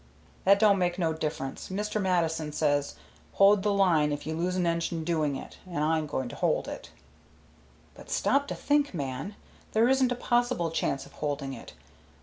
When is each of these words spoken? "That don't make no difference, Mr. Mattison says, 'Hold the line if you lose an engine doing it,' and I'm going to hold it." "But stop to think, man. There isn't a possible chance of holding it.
"That 0.45 0.57
don't 0.57 0.79
make 0.79 0.97
no 0.97 1.13
difference, 1.13 1.69
Mr. 1.69 2.01
Mattison 2.01 2.51
says, 2.53 2.95
'Hold 3.33 3.61
the 3.61 3.71
line 3.71 4.11
if 4.11 4.25
you 4.25 4.33
lose 4.33 4.55
an 4.55 4.65
engine 4.65 5.03
doing 5.03 5.35
it,' 5.35 5.57
and 5.67 5.83
I'm 5.83 6.07
going 6.07 6.27
to 6.29 6.35
hold 6.35 6.67
it." 6.67 6.89
"But 7.93 8.09
stop 8.09 8.47
to 8.47 8.55
think, 8.55 8.95
man. 8.95 9.35
There 9.73 9.87
isn't 9.87 10.11
a 10.11 10.15
possible 10.15 10.71
chance 10.71 11.05
of 11.05 11.11
holding 11.11 11.53
it. 11.53 11.73